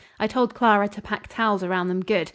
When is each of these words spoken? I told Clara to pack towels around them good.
I 0.19 0.25
told 0.25 0.55
Clara 0.55 0.87
to 0.87 1.01
pack 1.03 1.27
towels 1.27 1.63
around 1.63 1.89
them 1.89 2.01
good. 2.03 2.29